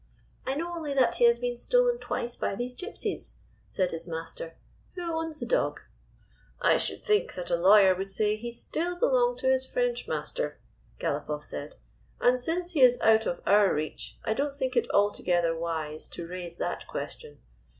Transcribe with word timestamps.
"I 0.47 0.55
know 0.55 0.73
only 0.73 0.95
that 0.95 1.17
he 1.17 1.25
has 1.25 1.37
been 1.37 1.55
stolen 1.55 1.99
twice 1.99 2.35
by 2.35 2.55
these 2.55 2.75
Gypsies," 2.75 3.35
said 3.69 3.91
his 3.91 4.07
master." 4.07 4.55
Who 4.95 5.03
owns 5.03 5.41
the 5.41 5.45
dog?"" 5.45 5.81
I 6.59 6.77
should 6.77 7.03
think 7.03 7.35
that 7.35 7.51
a 7.51 7.55
lawyer 7.55 7.93
would 7.93 8.09
say 8.09 8.35
he 8.35 8.49
still 8.51 8.95
belonged 8.95 9.37
to 9.41 9.51
his 9.51 9.67
French 9.67 10.07
master," 10.07 10.59
Galopoff 10.99 11.43
said. 11.43 11.75
"And, 12.19 12.39
since 12.39 12.71
he 12.71 12.81
is 12.81 12.99
out 13.01 13.27
of 13.27 13.41
our 13.45 13.71
reach, 13.75 14.17
I 14.25 14.33
don't 14.33 14.55
think 14.55 14.75
it 14.75 14.89
altogether 14.89 15.55
wise 15.55 16.07
to 16.07 16.25
raise 16.25 16.57
that 16.57 16.87
question. 16.87 17.37